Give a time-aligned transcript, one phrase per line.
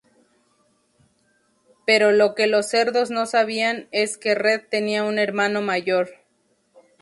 [1.85, 6.09] Pero lo que los cerdos no sabían es que Red tenía un hermano mayor.